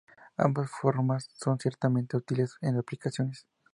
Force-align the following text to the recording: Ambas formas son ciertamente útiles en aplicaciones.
Ambas 0.35 0.71
formas 0.71 1.29
son 1.35 1.59
ciertamente 1.59 2.17
útiles 2.17 2.57
en 2.61 2.75
aplicaciones. 2.75 3.45